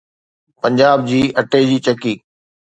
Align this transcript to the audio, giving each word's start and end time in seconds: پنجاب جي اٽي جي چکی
پنجاب 0.61 0.97
جي 1.09 1.21
اٽي 1.39 1.61
جي 1.69 1.77
چکی 1.87 2.13